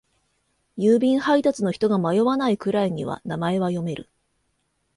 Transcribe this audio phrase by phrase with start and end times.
[0.79, 4.09] 郵便配達の人が迷わないくらいには名前は読める。